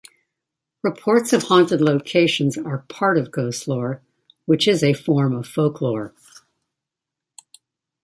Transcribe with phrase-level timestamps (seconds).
[0.81, 4.01] Reports of haunted locations are part of ghostlore,
[4.45, 6.11] which is a form of folklore.